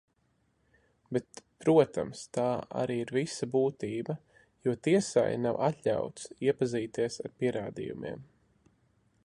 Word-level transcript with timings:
Bet, 1.15 1.41
protams, 1.65 2.23
tā 2.37 2.45
arī 2.83 2.95
ir 3.01 3.13
visa 3.17 3.47
būtība, 3.55 4.15
jo 4.69 4.73
tiesai 4.89 5.27
nav 5.45 5.63
atļauts 5.69 6.27
iepazīties 6.49 7.19
ar 7.27 7.37
pierādījumiem. 7.43 8.25